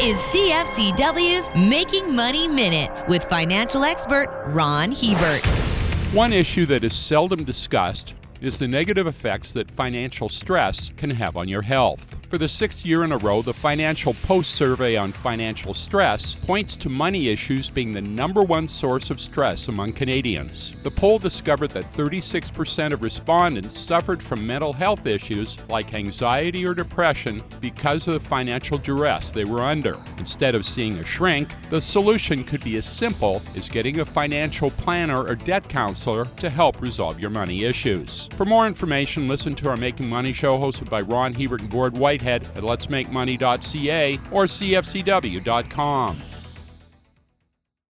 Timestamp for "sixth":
12.46-12.84